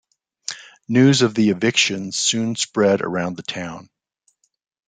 [0.87, 3.87] News of the evictions soon spread around the town.